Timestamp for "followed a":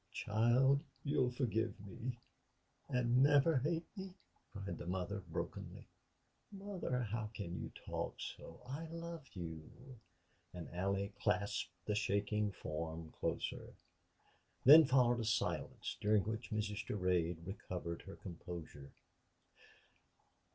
14.87-15.23